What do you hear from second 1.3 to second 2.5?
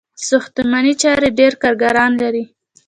ډیر کارګران لري.